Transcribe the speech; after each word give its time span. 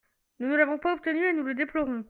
Nous 0.39 0.47
ne 0.47 0.55
l’avons 0.55 0.79
pas 0.79 0.93
obtenu 0.95 1.23
et 1.27 1.33
nous 1.33 1.43
le 1.43 1.53
déplorons. 1.53 1.99